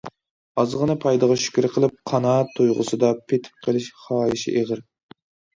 ئازغىنە 0.61 0.93
پايدىغا 1.03 1.35
شۈكرى 1.43 1.69
قىلىپ، 1.75 1.93
قانائەت 2.11 2.55
تۇيغۇسىدا 2.61 3.13
پېتىپ 3.29 3.63
قېلىش 3.67 3.91
خاھىشى 4.07 4.57
ئېغىر. 4.63 4.83